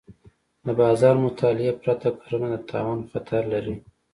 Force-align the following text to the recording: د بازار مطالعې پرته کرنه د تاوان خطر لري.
د 0.65 0.67
بازار 0.79 1.15
مطالعې 1.25 1.73
پرته 1.81 2.07
کرنه 2.21 2.47
د 2.51 2.55
تاوان 2.71 2.99
خطر 3.11 3.41
لري. 3.53 3.75